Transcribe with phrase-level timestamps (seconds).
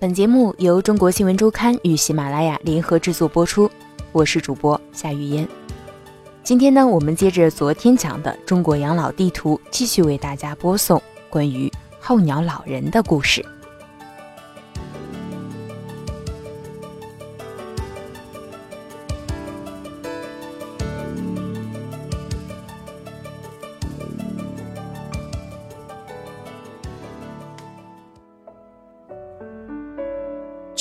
[0.00, 3.68] 本节目由中国新闻周刊与喜马拉雅联合制作播出，
[4.12, 5.48] 我是主播夏雨嫣。
[6.44, 11.68] 今天呢，我们接着昨天讲的中国养老地图，继续为大家播送关于
[11.98, 13.44] 候鸟老人的故事。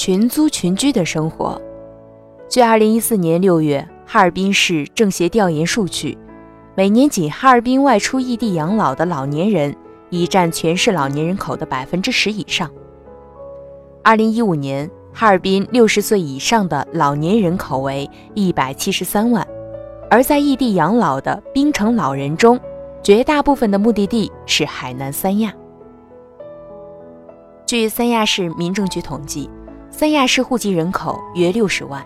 [0.08, 1.62] 群租群居的生活。
[2.48, 6.18] 据2014年6月哈尔滨市政协调研数据，
[6.78, 9.76] 每年仅哈尔滨外出异地养老的老年人
[10.10, 12.72] 已占全市老年人口的百分之十以上。
[14.06, 19.46] 2015年，哈尔滨60岁以上的老年人口为173万，
[20.10, 22.58] 而在异地养老的滨城老人中，
[23.04, 25.54] 绝大部分的目的地是海南三亚。
[27.66, 29.50] 据三亚市民政局统计。
[29.98, 32.06] 三亚市户籍人口约六十万，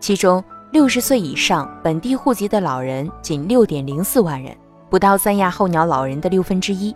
[0.00, 4.52] 其中六十岁以上本地户籍的老人仅六点零四万人，
[4.90, 6.92] 不到三亚候鸟老人的六分之一。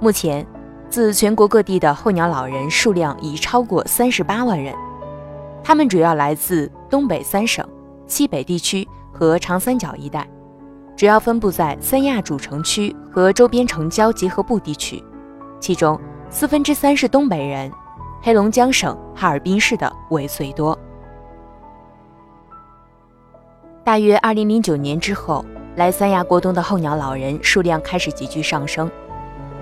[0.00, 0.46] 目前，
[0.88, 4.74] 自全国各地的候鸟老人数量已超过三十八万人，
[5.62, 7.62] 他们主要来自东北三省、
[8.06, 10.26] 西北地区和长三角一带，
[10.96, 15.04] 主要分布在三亚主城区和周边城郊结合部地区，
[15.60, 16.00] 其中
[16.30, 17.70] 四分之三是东北人。
[18.26, 20.78] 黑龙江省哈尔滨市的为最多。
[23.84, 25.44] 大约二零零九年之后，
[25.76, 28.90] 来三亚过冬的候鸟老人数量开始急剧上升，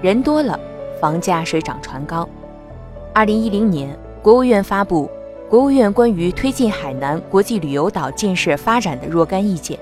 [0.01, 0.57] 人多了，
[1.01, 2.29] 房价水涨船高。
[3.13, 5.11] 二零一零年，国务院发布
[5.51, 9.77] 《国务院关于推进海南国际旅游岛建设发展的若干意见》。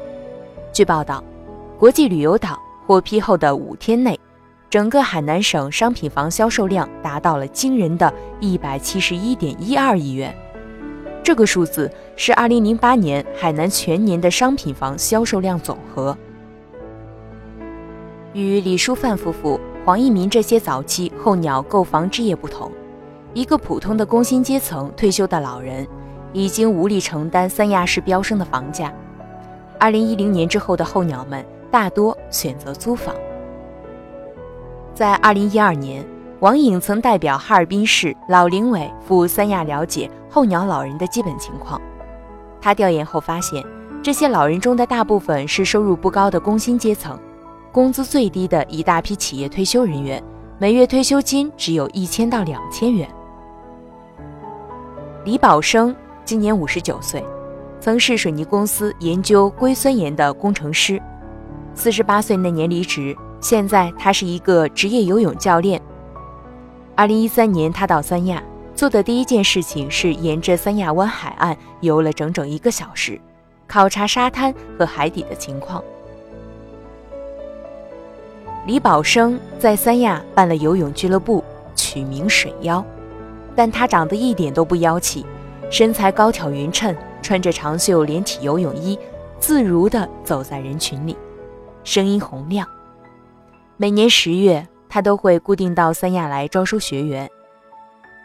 [0.72, 1.22] 据报道，
[1.78, 4.19] 国际旅游岛获批后的五天内。
[4.71, 10.33] 整个海南省商品房销售量达到了惊人的一百七十一点一二亿元，
[11.25, 16.17] 这个数字是二零零八年海南全年的商品房销售量总和。
[18.33, 22.71] 与李淑范夫妇、黄一民这些早期候鸟购房置业不同，
[23.34, 25.84] 一个普通的工薪阶层退休的老人
[26.33, 28.94] 已经无力承担三亚市飙升的房价。
[29.81, 33.12] 二零一零年之后的候鸟们大多选择租房。
[34.95, 36.05] 在二零一二年，
[36.41, 41.81] 王颖曾代表哈尔滨市老龄委赴三亚了解候鸟老人的基本情况。
[42.61, 43.65] 他调研后发现，
[44.03, 47.19] 这些老人中的大部分是收入不高的工薪阶层，
[47.73, 50.23] 工资最低的一大批企业退休人员，
[50.59, 53.09] 每月退休金只有一千到两千元。
[55.25, 57.25] 李宝生今年五十九岁，
[57.81, 61.00] 曾是水泥公司研究硅酸盐的工程师，
[61.75, 63.17] 四十八岁那年离职。
[63.41, 65.81] 现在他是一个职业游泳教练。
[66.95, 68.43] 二零一三年，他到三亚
[68.75, 73.19] 做的第一件事情是沿着三亚湾海岸游了整整一个小时，
[73.67, 75.83] 考察沙滩和海底的情况。
[78.67, 81.43] 李宝生在三亚办了游泳俱乐部，
[81.75, 82.84] 取名“水妖”，
[83.56, 85.25] 但他长得一点都不妖气，
[85.71, 88.99] 身材高挑匀称，穿着长袖连体游泳衣，
[89.39, 91.17] 自如地走在人群里，
[91.83, 92.69] 声音洪亮。
[93.81, 97.27] 每年十月，他都会固定到三亚来招收学员。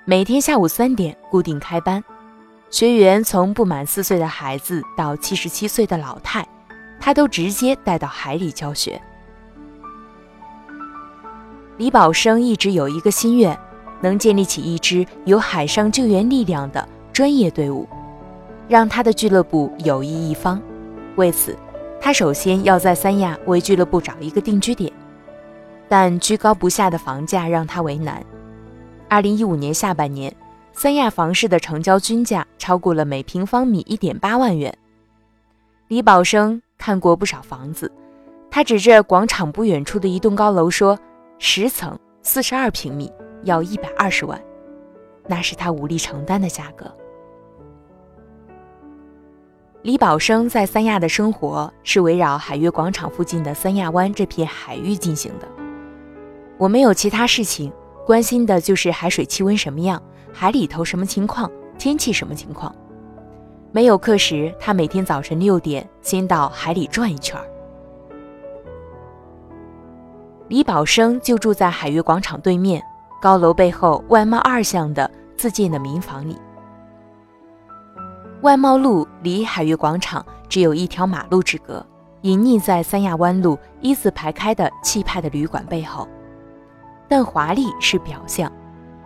[0.04, 2.04] 每天下午三点固定开班，
[2.70, 6.46] 学员从不满四岁的孩子到七十七岁的老太，
[7.00, 9.02] 他都直接带到海里教学。
[11.78, 13.58] 李宝生一直有一个心愿，
[14.02, 17.88] 能建立起一支有海上救援力量的专业队伍，
[18.68, 20.62] 让他的俱乐部有益一方。
[21.16, 21.58] 为此，
[22.02, 24.92] 他首先要在三亚为俱乐部找一个定居点。
[25.88, 28.23] 但居高不下的房价让他为难。
[29.07, 30.35] 二零一五年下半年，
[30.73, 34.75] 三亚房市的成交均价超过了每平方米一点八万元。
[35.88, 37.91] 李宝生看过不少房子，
[38.50, 40.97] 他指着广场不远处的一栋高楼说
[41.38, 43.12] ：“十层，四十二平米，
[43.44, 44.42] 要一百二十万。”
[45.27, 46.92] 那是他无力承担的价格。
[49.83, 55.48] 李宝生在三亚的生活是围绕海悦广场附近的三亚湾这片海域进行的。
[56.57, 57.72] 我没有其他事情，
[58.06, 62.74] 关心的就是海水气温什么样，海里头什么情况，天气什么情况。
[63.72, 67.38] 没有课时，他每天早晨六点先到海里转一圈。
[70.48, 72.81] 李宝生就住在海悦广场对面
[73.22, 76.38] 高楼背后外贸二巷的自建的民房里。
[78.44, 81.86] 外贸路离海悦广场只有一条马路之隔，
[82.22, 86.08] 隐匿在三亚湾路一字排开的气派的旅馆背后。
[87.07, 88.52] 但华丽是表象，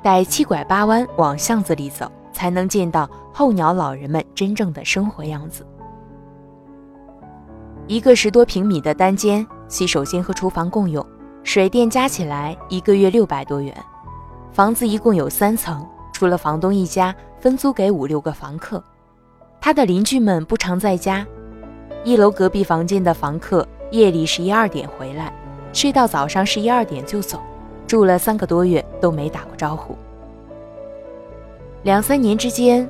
[0.02, 5.66] 得七拐八弯往巷子里走，才能见到候鸟老人们真正的生活样子。
[7.88, 11.06] 一个十多平米的单间，洗手间和厨房共用，
[11.44, 13.76] 水电加起来一个月六百多元。
[14.52, 18.84] 房子一共有三层，除了房东一家，分租给五六个房客。
[19.60, 21.26] 他的邻居们不常在家，
[22.04, 25.34] 一楼隔壁房间的房客夜里十一二点回来，
[25.74, 27.42] 睡到早上十一二点就走。
[27.90, 29.98] 住了三个多月都没打过招呼。
[31.82, 32.88] 两三年之间，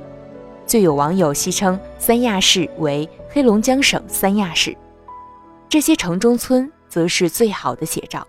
[0.66, 4.76] 就有网友戏称三亚市为黑龙江省三亚市。
[5.70, 8.26] 这些城中村则是最好的写照。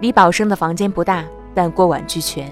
[0.00, 1.22] 李宝生的房间不大，
[1.54, 2.50] 但锅碗俱全，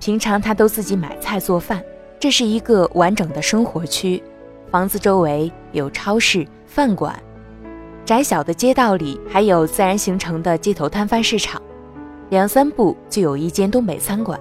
[0.00, 1.80] 平常他都自己买菜做饭。
[2.18, 4.20] 这是一个完整的生活区，
[4.68, 7.16] 房子周围有超市、饭馆，
[8.04, 11.62] 窄小的街道里还有自然形成的街头摊贩市场。
[12.32, 14.40] 两三步就有一间东北餐馆，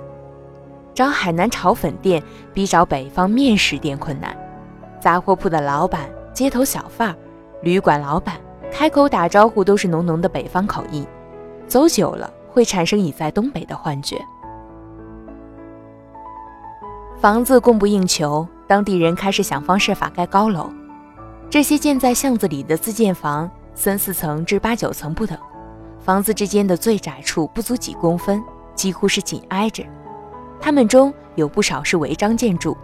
[0.94, 2.24] 找海南炒粉店
[2.54, 4.34] 比找北方面食店困难。
[5.02, 7.14] 杂货铺的老板、街头小贩、
[7.62, 8.38] 旅馆老板
[8.72, 11.06] 开口打招呼都是浓浓的北方口音，
[11.68, 14.16] 走久了会产生已在东北的幻觉。
[17.20, 20.72] 房子供不应求，当地人开始想方设法盖高楼。
[21.50, 25.38] 这些建在巷子里的自建房，三四层至八九层不等。
[26.04, 28.44] 房子之间的最窄处不足几公分，
[28.74, 29.84] 几乎是紧挨着。
[30.60, 32.76] 它们中有不少是违章建筑。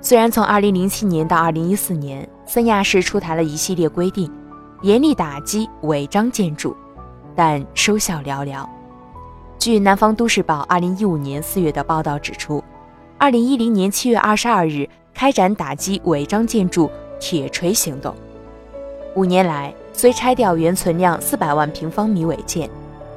[0.00, 4.32] 虽然从2007年到2014年，三亚市出台了一系列规定，
[4.80, 6.74] 严厉打击违章建筑，
[7.36, 8.66] 但收效寥寥。
[9.58, 12.64] 据南方都市报2015年4月的报道指出
[13.18, 18.14] ，2010年7月22日开展打击违章建筑“铁锤”行动，
[19.14, 19.74] 五年来。
[19.92, 22.68] 虽拆掉原存量四百万平方米违建，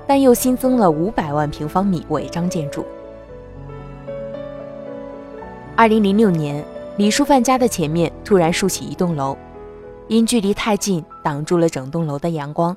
[0.06, 2.86] 但又新增了五百万平方米违章建筑。
[5.76, 6.64] 二零零六年，
[6.98, 9.38] 李淑范家的前面突然竖起一栋楼，
[10.08, 12.76] 因距离太近，挡住了整栋楼的阳光。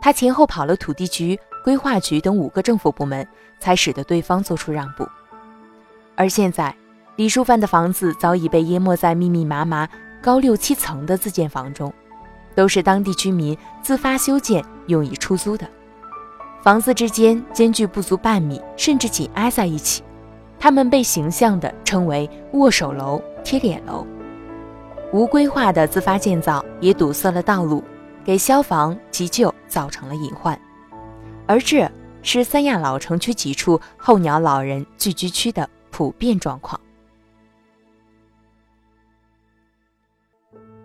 [0.00, 3.26] 他前后跑了土地局、规划局等五个政府部门，
[3.60, 5.06] 才使得对方做出让步。
[6.14, 6.74] 而现在，
[7.16, 9.88] 李淑范的房子早已被淹没在密密麻麻、
[10.22, 11.92] 高六七层的自建房中。
[12.56, 15.68] 都是当地居民自发修建，用以出租的。
[16.62, 20.02] 房子之间间距不足半米，甚至紧挨在一起。
[20.58, 24.04] 他们被形象地称为“握手楼”“贴脸楼”。
[25.12, 27.84] 无规划的自发建造也堵塞了道路，
[28.24, 30.58] 给消防急救造成了隐患。
[31.46, 31.88] 而这
[32.22, 36.80] 是三亚老城区几处候鸟老人聚居区的普遍状况。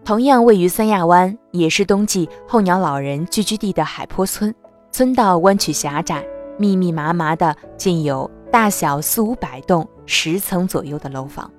[0.03, 4.53] 同样位于三亚湾，也是冬季候鸟老人聚居地的海坡村，
[4.92, 6.25] 村道弯曲狭窄，
[6.57, 11.50] 密密麻麻的建有大小四五百栋、十层左右的楼房，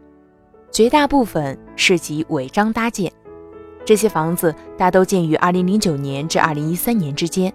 [0.72, 3.10] 绝大部分涉及违章搭建。
[3.84, 7.52] 这些房子大都建于2009年至2013年之间，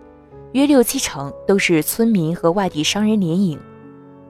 [0.54, 3.60] 约六七成都是村民和外地商人联营，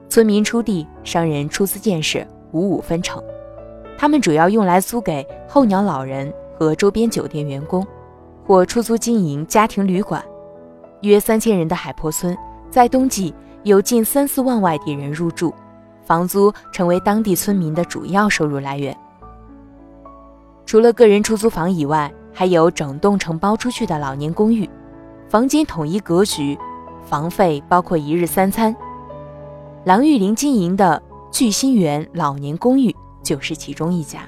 [0.08, 3.22] 村民出地，商人出资建设，五五分成。
[3.96, 6.34] 他们主要用来租给候鸟老人。
[6.58, 7.86] 和周边酒店员工，
[8.44, 10.20] 或出租经营家庭旅馆，
[11.02, 12.36] 约三千人的海坡村，
[12.68, 13.32] 在冬季
[13.62, 15.54] 有近三四万外地人入住，
[16.02, 18.96] 房租成为当地村民的主要收入来源。
[20.66, 24.68] 除了个人出租房以外，还有整栋承包出去的老年公寓，
[25.28, 26.58] 房间统一格局，
[27.04, 28.74] 房费包括一日三餐。
[29.84, 32.92] 郎玉林经营的聚心园老年公寓
[33.22, 34.22] 就是其中一家。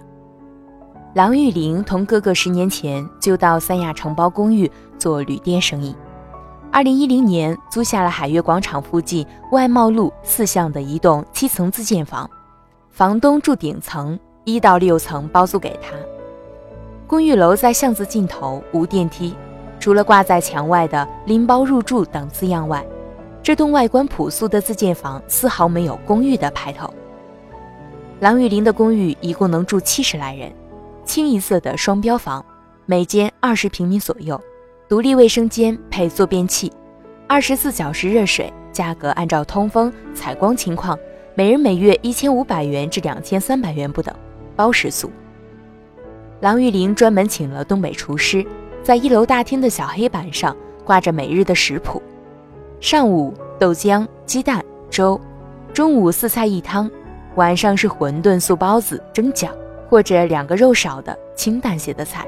[1.12, 5.92] 郎玉玲同哥哥十年前就到三亚承包公寓做旅店生意。
[6.70, 12.30] 二零一零年租下了海悦广场附近外贸路四巷的一栋七层自建房，
[12.90, 15.96] 房东住顶层，一到六层包租给他。
[17.08, 19.34] 公寓楼在巷子尽头，无电梯，
[19.80, 22.86] 除了挂在墙外的“拎包入住”等字样外，
[23.42, 26.88] 这栋外观朴素的自建房丝毫没有公寓的派头。
[28.20, 30.52] 郎玉林的公寓一共能住七十来人。
[31.10, 32.44] 清一色的双标房，
[32.86, 34.40] 每间二十平米左右，
[34.88, 36.72] 独立卫生间配坐便器，
[37.26, 40.96] 二十四小时热水，价格按照通风、采光情况，
[41.34, 44.14] 每人每月一千五百元至两千三百元不等，
[44.54, 45.10] 包食宿。
[46.38, 48.46] 郎玉玲专门请了东北厨师，
[48.80, 52.00] 在一楼大厅的小黑板上挂着每日的食谱：
[52.80, 55.20] 上午豆浆、鸡蛋、粥，
[55.74, 56.88] 中午四菜一汤，
[57.34, 59.48] 晚上是馄饨、素包子、蒸饺。
[59.90, 62.24] 或者两个肉少的清淡些的菜。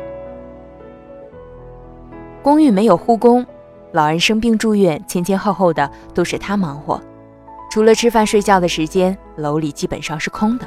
[2.43, 3.47] 公寓没有护工，
[3.93, 7.01] 老人生病住院，前前后后的都是他忙活。
[7.71, 10.67] 除了吃饭睡觉的时间，楼里基本上是空的。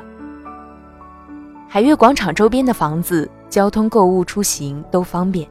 [1.67, 5.45] 海悦广场周边的房子，交通、购物、出行都方便，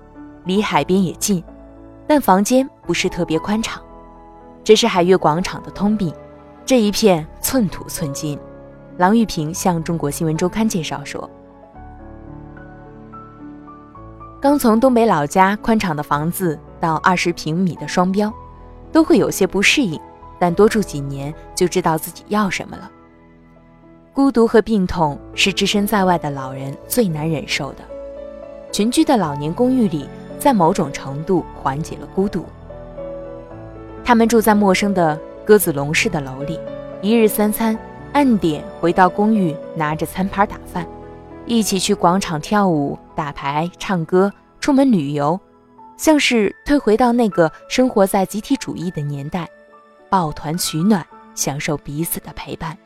[0.44, 1.44] 离海边也近，
[2.06, 3.82] 但房间不是特别宽敞，
[4.64, 6.10] 这是海悦广场的通病。
[6.64, 8.38] 这一片寸土寸金。
[8.96, 11.28] 郎玉平向中国新闻周刊介绍说
[14.40, 18.32] ：“刚从东北老家宽敞的房子到二十平米的双标，
[18.92, 20.00] 都会有些不适应，
[20.38, 22.88] 但多住几年就知道自己要什么了。
[24.12, 27.78] 孤独和病痛是置身在外的老人最难忍受的。
[28.70, 30.08] 群居的老年公寓里，
[30.38, 32.44] 在某种程度缓解了孤独。
[34.04, 36.60] 他们住在陌生的鸽子笼式的楼里，
[37.02, 37.76] 一日三餐。”
[38.14, 40.86] 按点回到公寓，拿着餐盘打饭，
[41.46, 45.38] 一起去广场跳舞、打牌、唱歌，出门旅游，
[45.96, 49.48] 像是退回到那个生活在集体主义的年代，
[50.08, 51.04] 抱团取暖，
[51.34, 52.78] 享受彼此的陪伴。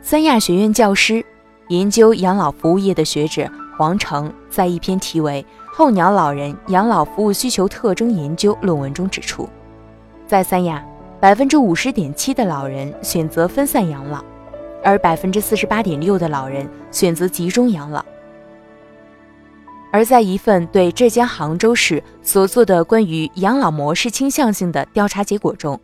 [0.00, 1.24] 三亚学院教师、
[1.70, 5.44] 研究养老服务业的学者黄成，在一篇题为
[5.76, 9.48] 《候鸟老人养老服务需求特征研究》论文中指出，
[10.28, 10.80] 在三亚。
[11.20, 14.24] 百分之五十点七的老人选择分散养老，
[14.82, 18.02] 而百分之四十八点六的老人选择集中养老。
[19.92, 25.78] 而在一份对浙江杭州市所做的关于养老模式倾向性的调查结果中，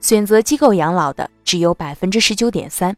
[0.00, 2.96] 选择机构养老的只有百分之十九点三，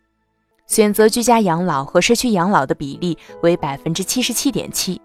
[0.68, 5.00] 选择居家养老和社区养老的比例为百分之七十七点七。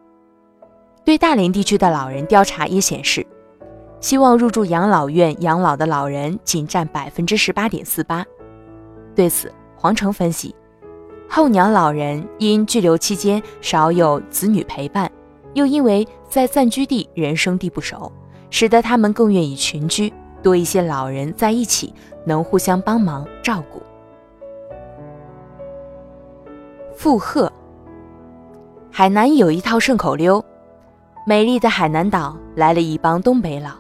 [1.04, 3.26] 对大连地区的老人调查也显示。
[4.00, 8.26] 希望入住养老院养老的老人仅占百分之十八点四八。
[9.16, 10.56] 对此，黄成分析，
[11.28, 15.12] 候鸟老人因居留期间少有子女陪伴，
[15.54, 18.12] 又因为在暂居地人生地不熟，
[18.52, 20.14] 使得他们更愿意群居，
[20.44, 21.94] 多一些老人在一起，
[22.26, 23.82] 能互相帮忙照顾。
[26.96, 27.52] 附贺，
[28.92, 30.44] 海南有一套顺口溜：
[31.26, 33.72] 美丽的海南岛来了一帮东北佬。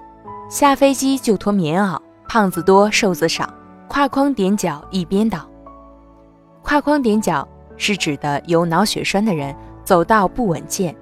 [0.49, 1.99] 下飞机就脱棉袄，
[2.29, 3.53] 胖子多瘦子少，
[3.89, 5.45] 跨筐踮脚一边倒。
[6.61, 10.95] 跨筐踮脚是指的有脑血栓的人走道不稳健。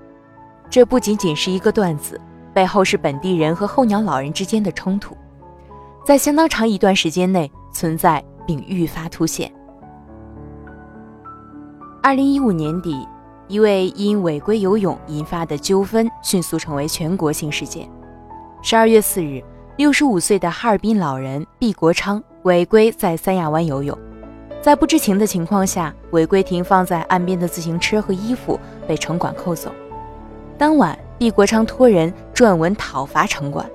[0.68, 2.20] 这不仅仅是一个段子，
[2.56, 5.16] 背后是本地人和候鸟老人之间的冲突，
[6.04, 9.52] 在相当长一段时间内存在并愈发凸显。
[12.02, 13.08] 二零一五年底，
[13.48, 17.88] 一位因违规游泳引发的纠纷迅速成为全国性事件。
[18.68, 19.44] 十二月四日，
[19.78, 23.96] 六十五岁的哈尔滨老人毕国昌违规在三亚湾游泳，
[24.60, 29.72] 在不知情的情况下违规停放在岸边的自行车和衣服被城管扣走。
[30.58, 33.70] 当晚，毕国昌托人撰文讨伐城管，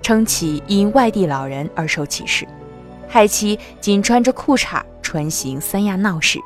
[0.00, 2.46] 称其因外地老人而受歧视，
[3.08, 6.38] 害其仅穿着裤衩穿行三亚闹市，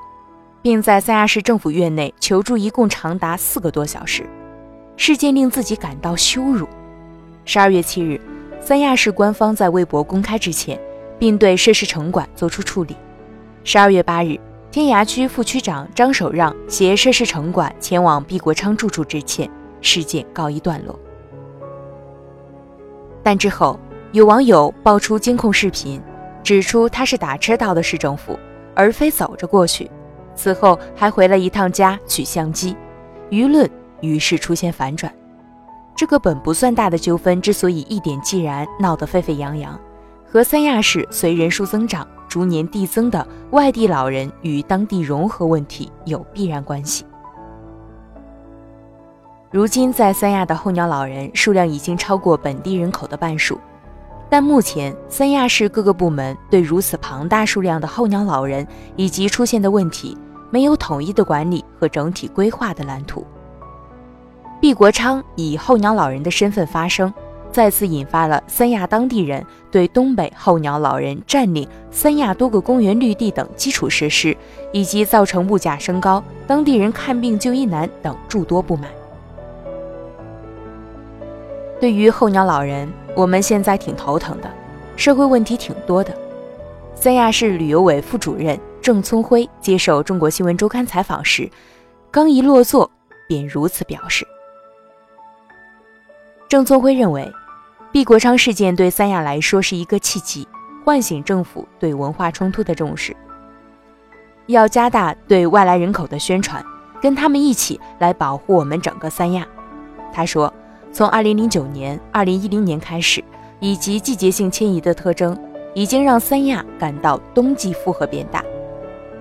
[0.63, 4.27] 并在三亚市政府院内求助，一共长达四个多小时。
[4.97, 6.67] 事件令自己感到羞辱。
[7.53, 8.21] 十二月七日，
[8.61, 10.81] 三亚市官方在微博公开致歉，
[11.19, 12.95] 并对涉事城管作出处理。
[13.65, 14.39] 十二月八日，
[14.71, 20.97] 天涯区副区长张守让携涉事城管前往毕国昌住处致歉，事件告一段落。
[23.21, 23.77] 但之后
[24.13, 26.01] 有网友爆出监控视频，
[26.45, 28.39] 指出他是打车到的市政府，
[28.77, 29.91] 而非走着过去。
[30.37, 32.77] 此后还回了一趟家取相机，
[33.29, 33.69] 舆论
[34.03, 35.13] 于是出现反转。
[35.97, 39.79] 这个本不算大的纠纷之所以一点即然，闹得沸沸扬扬，
[40.27, 47.05] 和三亚市随人数增长逐年递增的外地老人与当地融合问题有必然关系。
[49.51, 53.61] 如今，在三亚的候鸟老人数量已经超过本地人口的半数，
[54.31, 58.67] 但目前三亚市各个部门对如此庞大数量的候鸟老人
[58.97, 60.17] 以及出现的问题，
[60.51, 63.27] 没有统一的管理和整体规划的蓝图。
[64.61, 67.13] 毕国昌以候鸟老人的身份发声，
[67.51, 74.37] 再次引发了三亚当地人对东北候鸟老人占领三亚多个公园绿地等基础设施，
[74.71, 78.91] 以及造成物价升高、当地人看病就医难等诸多不满。
[81.81, 82.87] 对于候鸟老人，
[83.17, 84.51] 我们现在挺头疼的，
[84.95, 86.15] 社会问题挺多的。
[86.95, 91.51] 三亚市旅游委副主任郑聪辉接受中国新闻周刊采访时，
[92.11, 92.91] 刚一落座
[93.27, 94.27] 便如此表示。
[96.51, 97.33] 郑宗辉认为，
[97.93, 100.49] 毕国昌事件对三亚来说是一个契机，
[100.85, 103.17] 唤醒政府对文化冲突的重视，
[104.47, 106.61] 要加大对外来人口的宣传，
[107.01, 109.47] 跟他们一起来保护我们整个三亚。
[110.13, 110.53] 他说，
[110.93, 113.23] 从2009年、2010年开始，
[113.61, 115.39] 以及季节性迁移的特征，
[115.73, 118.43] 已经让三亚感到冬季负荷变大。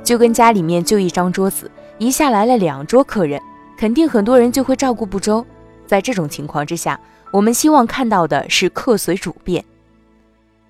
[0.02, 1.70] 就跟家里面就一张桌子，
[2.00, 3.40] 一下来了两桌客人，
[3.78, 5.46] 肯定很多人就会照顾不周。
[5.90, 7.00] 在这种情况之下，
[7.32, 9.66] 我们希望看到的是客随主便。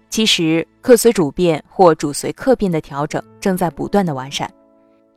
[0.09, 4.49] 其实，客随主便或主随客便的调整正在不断的完善。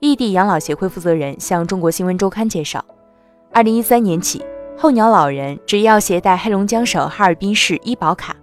[0.01, 2.85] 异地养老协会负责人向中国新闻周刊介绍，
[3.53, 4.45] 二零一三年起，
[4.77, 8.35] 候鸟老人只要携带黑龙江省哈尔滨市医保卡，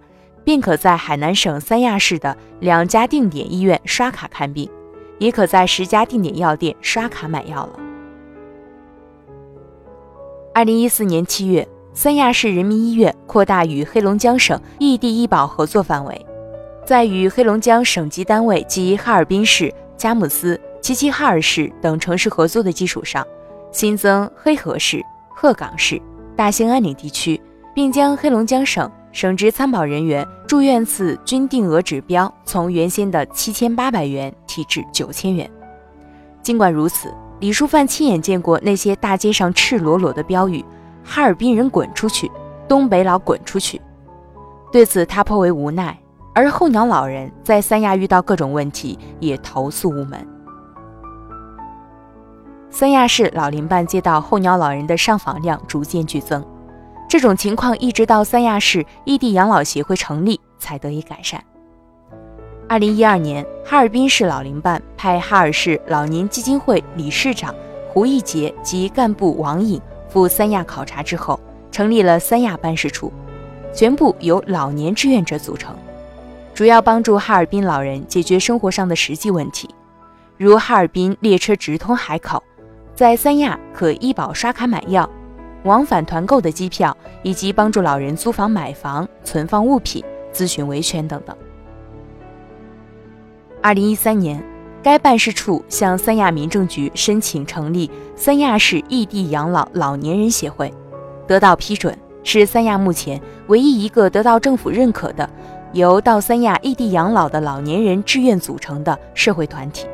[0.46, 4.72] 便可在海南省三亚市的两家定点医院刷卡看病。
[5.18, 7.89] 也可在十家定点药店刷卡买药了。
[10.60, 16.26] 二零一四年七月，三亚市人民医院扩大与黑龙江省异地医保合作范围，
[16.86, 23.26] 在与黑龙江省级单位及哈尔滨市、佳木斯、齐齐哈尔市等城市合作的基础上，
[23.72, 25.98] 新增黑河市、鹤岗市、
[26.36, 27.40] 大兴安岭地区，
[27.74, 28.92] 并将黑龙江省。
[29.14, 35.50] 省直参保人员住院次均定额指标从原先的七千八百元提至九千元。
[36.44, 40.64] 尽管如此，李淑范亲眼见过那些大街上赤裸裸的标语
[41.04, 42.30] ：“哈尔滨人滚出去，
[42.68, 43.82] 东北佬滚出去。”
[44.72, 45.98] 对此，他颇为无奈。
[46.36, 50.26] 而候鸟老人在三亚遇到各种问题，也投诉无门。
[52.70, 56.46] 三亚市老龄办接到候鸟老人的上访量逐渐剧增。
[57.10, 61.44] 这种情况一直到三亚市异地养老协会成立才得以改善。
[62.70, 67.54] 二零一二年，哈尔滨市老龄办派哈尔市老年基金会理事长
[67.92, 71.40] 胡义杰及干部王颖赴三亚考察之后，
[71.72, 73.12] 成立了三亚办事处，
[73.74, 75.76] 全部由老年志愿者组成，
[76.54, 79.68] 主要帮助哈尔滨老人解决生活上的实际问题，
[80.38, 82.44] 如哈尔滨列车直通海口，
[82.94, 85.10] 在三亚可医保刷卡买药。
[85.64, 91.36] 往返团购的机票，以及帮助老人租房、买房、存放物品、咨询维权等等。
[93.62, 94.42] 二零一三年，
[94.82, 100.74] 该办事处向三亚民政局申请成立三亚市异地养老老年人协会，
[101.28, 105.30] 得到批准，是三亚目前唯一一个得到政府认可的
[105.74, 109.86] 由到三亚异地养老的老年人志愿组成的社会团体。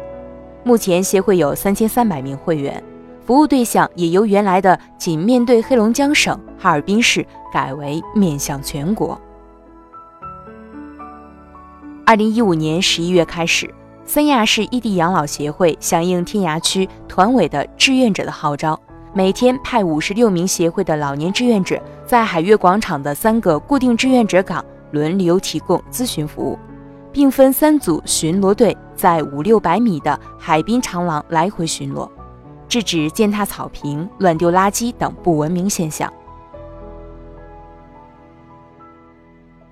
[0.63, 2.81] 目前，协会有三千三百名会员。
[3.25, 9.19] 服务对象也由原来的仅面对黑龙江省哈尔滨市改为面向全国。
[12.07, 13.67] 二零一五年十一月开始，
[14.05, 18.79] 三亚市异地养老协会响应天涯区团委的志愿者的号召，
[19.11, 26.59] 每天派五十六名协会的老年志愿者在海悦广场的三个固定志愿者岗轮流提供咨询服务，
[27.11, 32.07] 并分三组巡逻队在五六百米的海滨长廊来回巡逻。
[32.69, 36.11] 制止践踏草坪、乱丢垃圾等不文明现象。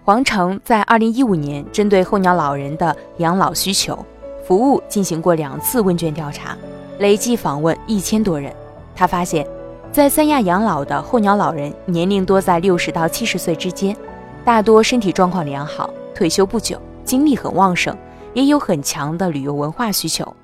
[0.06, 3.98] 黄城在二零一五年针对候鸟老人的养老需求、
[4.46, 6.58] 服务进行过两次问卷调查，
[7.00, 8.54] 累计访问一千多人。
[8.94, 9.48] 他发现，
[9.94, 13.96] 在三亚养老的候鸟老人年龄多在六十到七十岁之间，
[14.44, 17.98] 大多身体状况良好，退休不久，精力很旺盛，
[18.34, 20.36] 也有很强的旅游文化需求。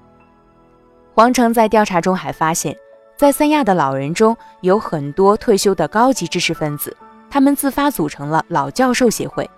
[1.14, 2.74] 黄成在调查中还发现，
[3.18, 6.96] 在三亚的老人中有很多退休的高级知识分子，
[7.30, 9.50] 他们自发组成了老教授协会。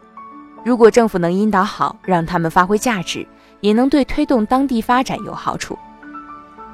[0.64, 3.26] 如果政府能引导好，让他们发挥价值，
[3.62, 5.78] 也能对推动当地发展有好处。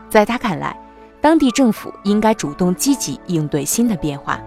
[0.09, 0.77] 在他看来，
[1.21, 4.39] 当地政府应该主动积极应对新的变化。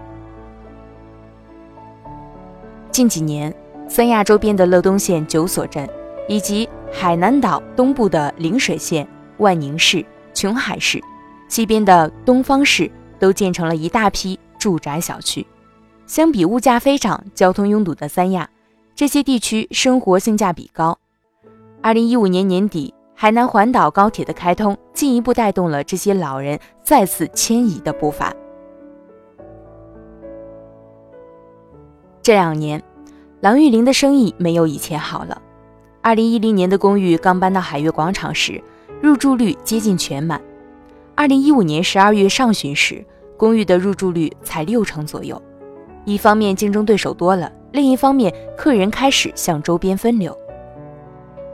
[2.91, 3.53] 近几年，
[3.87, 5.89] 三亚周边的乐东县九所镇，
[6.27, 10.05] 以及海南岛东部的陵水县、万宁市。
[10.33, 11.03] 琼海市
[11.49, 15.45] 西边的东方市都建成了一大批住宅小区。
[16.11, 18.49] 相比物价飞涨、交通拥堵的三亚，
[18.93, 20.99] 这些地区生活性价比高。
[21.81, 28.35] 二零一五年年底，海南环岛高铁的开通，进一步带动了这些老人再次迁移的步伐。
[32.21, 32.83] 这两年，
[33.39, 35.41] 郎玉林的生意没有以前好了。
[36.01, 38.61] 二零一零年的公寓刚搬到海悦广场时。
[39.01, 40.41] 入住率接近全满。
[41.15, 43.05] 二零一五年十二月上旬时，
[43.37, 45.41] 公寓的入住率才六成左右。
[46.05, 50.35] 一方面竞争对手多了，另一方面客人开始向周边分流。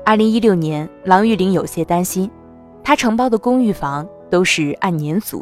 [0.06, 2.32] 二零一六年，郎玉玲有些担心，
[2.82, 5.42] 他承包的公寓房都是按年租，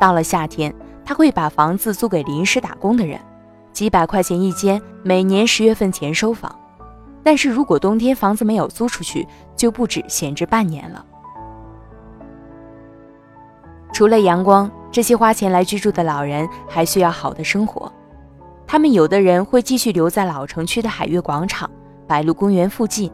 [0.00, 0.74] 到了夏天，
[1.04, 3.20] 他会把房子租给临时打工的人，
[3.72, 6.54] 几百块钱一间，每年十月份前收房。
[7.22, 11.04] 但是如果冬天房子没有租出去，就不止闲置半年了。
[13.92, 17.92] 除了阳光，这些花钱来居住的老人还需要好的生活。
[18.70, 21.68] 他们有的人会继续留在老城区的海悦广场、
[22.06, 23.10] 白鹿公园附近，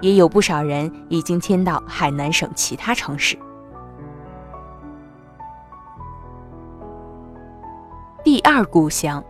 [0.00, 3.36] 也有不少人已经迁到海南省其他城市。
[8.24, 9.22] 第二故乡，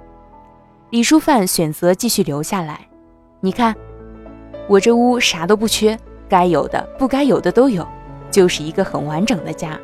[0.90, 2.86] 李书范选择继续留下来。
[3.40, 3.74] 你看，
[4.68, 7.84] 我这屋啥都不缺，该有的、不该有的都有，
[8.30, 9.76] 就是一个很完整的家。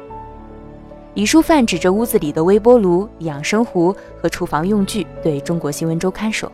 [1.15, 6.51] 李淑范指着屋子里的微波炉、养生壶和厨房用具，对中国新闻周刊说：“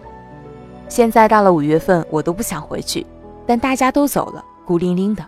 [0.89, 3.05] 现在到了五月份，我都不想回去，
[3.47, 5.23] 但大家都走了，孤零零的，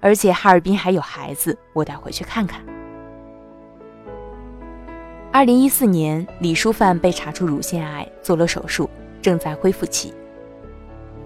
[0.00, 2.60] 而且哈尔滨还有孩子，我得回去看看。”
[5.30, 8.88] 二零一四年，李淑范被查出乳腺癌，做了手术，
[9.20, 10.12] 正在恢复期。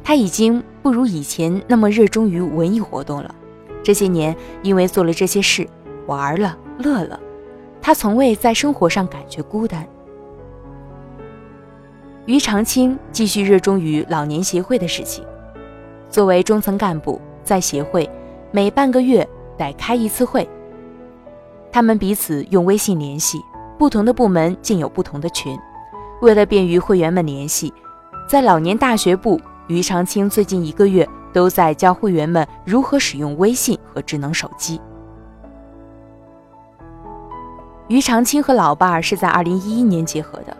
[0.02, 3.34] 他已经不如以前那么热衷于文艺活动了。
[3.82, 5.66] 这些年，因为做了这些事，
[6.06, 7.18] 玩了，乐了，
[7.86, 9.86] 他从未在生活上感觉孤单。
[12.24, 15.22] 于长青继续热衷于老年协会的事情。
[16.08, 18.08] 作为中层干部，在协会
[18.50, 20.48] 每半个月得开一次会，
[21.70, 23.38] 他们彼此用微信联系。
[23.76, 25.54] 不同的部门竟有不同的群，
[26.22, 27.70] 为了便于会员们联系，
[28.26, 34.80] 在老年大学部，于长青最近一个月都在教会员们如何使用微信和智能手机。
[37.88, 40.56] 于长青和老伴儿是在二零一一年结合的，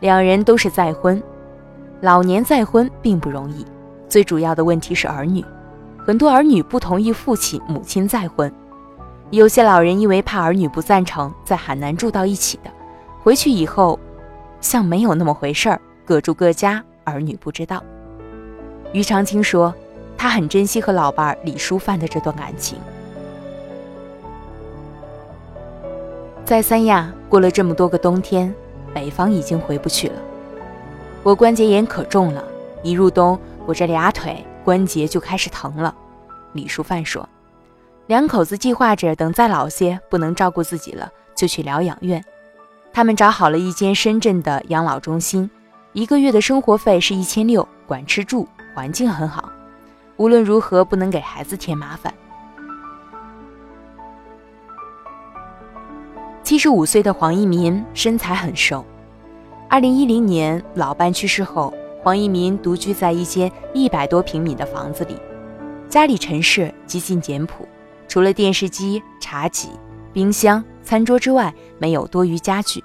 [0.00, 1.22] 两人都是再婚。
[2.00, 3.64] 老年再婚并不容易，
[4.08, 5.44] 最主要的问题是儿女，
[6.04, 8.52] 很多儿女不同意父亲母亲再婚。
[9.30, 12.70] 有些老人因为怕儿女不赞成，在海南住到一起的，
[13.22, 13.98] 回去以后，
[14.60, 17.82] 像没有那么回事儿，各住各家，儿女不知道。
[18.92, 19.72] 于长青说，
[20.18, 22.78] 他很珍惜和老伴儿李淑范的这段感情。
[26.44, 28.54] 在三亚过了这么多个冬天，
[28.92, 30.14] 北方已经回不去了。
[31.22, 32.44] 我关节炎可重了，
[32.82, 35.94] 一入冬，我这俩腿关节就开始疼了。
[36.52, 37.26] 李淑范说。
[38.08, 42.22] 两口子计划着，等再老些不能照顾自己了，就去疗养院。
[42.92, 45.50] 他们找好了一间深圳的养老中心，
[45.94, 49.50] 一个月的生活费是一千六，管吃住，环境很好。
[50.18, 52.12] 无论如何不能给孩子添麻烦。
[56.44, 58.84] 七十五岁的黄一民身材很瘦。
[59.66, 65.18] 二零一零年老伴去世后，黄一民独居在一间一百多平米的房子里，
[65.88, 67.66] 家里陈设极尽简朴。
[68.06, 69.70] 除了电视机、茶几、
[70.12, 72.84] 冰箱、餐桌之外，没有多余家具。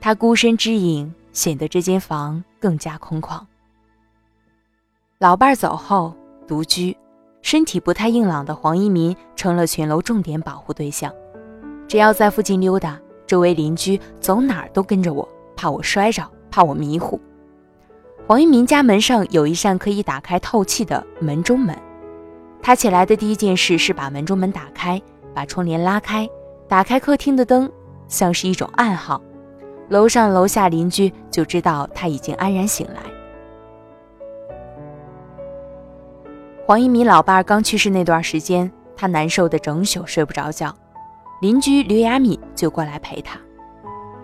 [0.00, 3.40] 他孤身之影，显得这间房更加空旷。
[5.18, 6.14] 老伴儿走后，
[6.46, 6.96] 独居、
[7.42, 11.12] 身体不太硬朗的黄一民成了全楼重点保护对象。
[11.90, 17.20] 只要在附近溜达，周围邻居走哪儿都跟着我，怕我摔着，怕我迷糊。
[18.28, 21.76] 黄一民家门上有一扇可以打开透气的门中门。
[22.62, 25.02] 他起来的第一件事是把门中门打开，
[25.34, 26.30] 把窗帘拉开，
[26.68, 27.68] 打开客厅的灯，
[28.06, 29.20] 像是一种暗号。
[29.88, 33.00] 楼上楼下邻居就知道他已经安然醒来。
[36.68, 40.72] 黄一鸣老伴刚去世那段时间，他难受的整宿睡不着觉，
[41.40, 43.40] 邻居刘雅敏就过来陪他。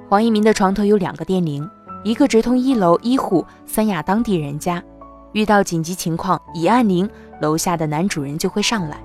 [0.07, 1.67] 黄一民的床头有两个电铃，
[2.05, 4.83] 一个直通一楼一户三亚当地人家。
[5.33, 7.09] 遇到紧急情况，一按铃，
[7.41, 8.99] 楼下的男主人就会上来；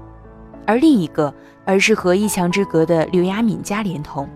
[0.65, 1.34] 而另一个，
[1.65, 4.28] 而是和一墙之隔的刘雅敏家连通。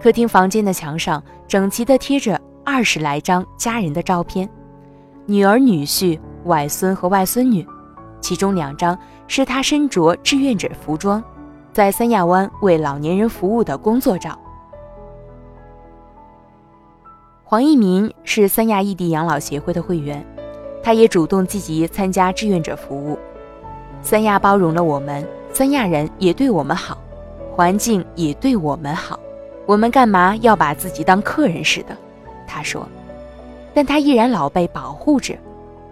[0.00, 4.48] 客厅房间的墙上整齐地贴着二十来张家人的照片，
[5.24, 7.64] 女儿、女婿、外孙和外孙女，
[8.20, 8.98] 其中两张
[9.28, 11.22] 是他身着志愿者服装，
[11.76, 14.38] 在三亚湾为老年人服务的工作照。
[17.44, 20.24] 黄一民是三亚异地养老协会的会员。
[20.82, 23.18] 他也主动积极参加志愿者服务，
[24.00, 26.96] 三亚包容了我们，三亚人也对我们好，
[27.54, 29.20] 环境也对我们好，
[29.66, 31.94] 我们干嘛要把自己当客人似的？
[32.46, 32.88] 他说，
[33.74, 35.36] 但他依然老被保护着。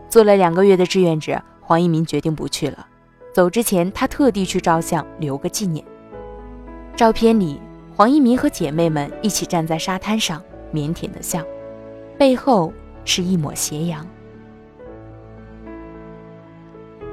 [0.08, 2.86] 做了两个月的志愿者，黄一民决定不去了。
[3.34, 5.84] 走之前，他特地去照相留个纪念。
[6.94, 7.60] 照片里，
[7.96, 10.40] 黄一民和姐妹们一起站在沙滩上，
[10.72, 11.42] 腼腆的笑，
[12.16, 12.72] 背后
[13.04, 14.06] 是一抹斜阳。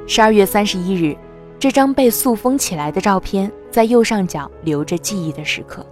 [0.06, 1.18] 十二月三十一日，
[1.58, 5.84] 这张被塑封起来的照片在右上角留着记忆的时刻。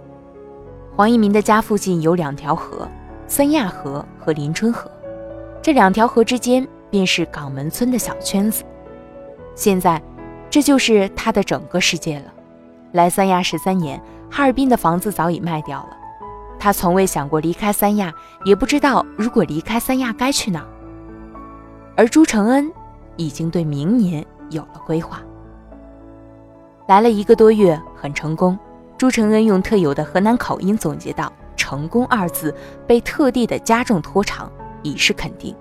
[0.94, 2.88] 黄一民的家附近有两条河，
[3.26, 4.88] 三亚河和林春河，
[5.60, 8.62] 这两条河之间便是港门村的小圈子。
[9.56, 10.00] 现在，
[10.50, 12.24] 这就是他的整个世界了。
[12.92, 15.90] 来三亚十三年，哈尔滨的房子早已卖掉了，
[16.58, 18.12] 他从未想过离开三亚，
[18.44, 20.66] 也不知道如果离开三亚该去哪。
[21.96, 22.70] 而朱承恩
[23.16, 25.20] 已经对明年有了规划。
[26.88, 28.58] 来了一个多月，很成功。
[28.98, 32.54] 朱承恩用特有的河南口音总结道：“成功二字
[32.86, 34.50] 被特地的加重拖长，
[34.82, 35.54] 以示肯定。”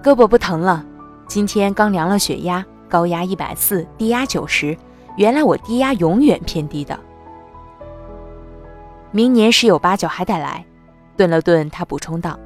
[0.00, 0.84] 胳膊不疼了，
[1.26, 4.76] 今天刚量了血压，高压一百四，低压九十。
[5.16, 6.98] 原来我低压永远偏低的。
[9.10, 10.64] 明年十有八九还得来。
[11.16, 12.38] 顿了顿，他补充道：“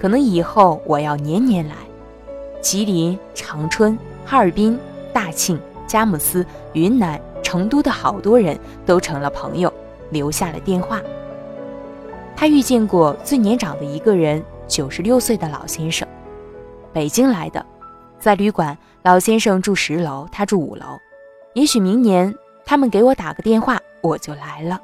[0.00, 1.74] 可能以后我要年年来。”
[2.62, 4.78] 吉林、长春、哈尔滨、
[5.12, 9.70] 大庆、佳木斯、云南、成都的好多人都成了朋友，
[10.08, 11.02] 留下了电话。
[12.34, 16.08] 他遇见过最年长的一个人，九十六岁的老先生，
[16.90, 17.64] 北京来的，
[18.18, 20.98] 在旅馆，老先生住十楼，他住五楼。
[21.52, 24.80] 也许明年他们给我打个电话，我就来了。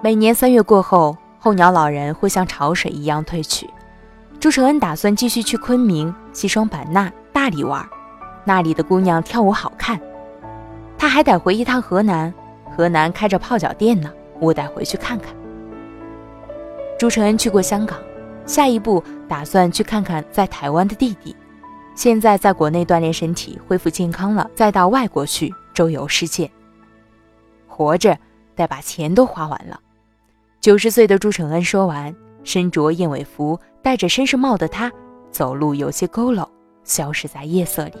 [0.00, 3.68] 每年三月过后，候鸟老人会像潮水一样退去。
[4.38, 7.84] 朱承恩打算继续去昆明、西双版纳、大理玩，
[8.44, 10.00] 那里的姑娘跳舞好看。
[10.96, 12.32] 他还得回一趟河南，
[12.76, 15.34] 河南开着泡脚店呢，我得回去看看。
[16.96, 17.98] 朱承恩去过香港，
[18.48, 21.36] 下一步打算去看看在台湾的弟弟。
[21.94, 26.50] 现在在国内锻炼身体，恢复健康了，再到外国去周游世界。
[27.66, 28.18] 活着
[28.56, 29.78] 得把钱都花完了。
[30.60, 34.90] 九十岁的朱承恩说完，身着燕尾服、戴着绅士帽的他，
[35.30, 36.48] 走路有些佝偻，
[36.84, 37.96] 消失在夜色里。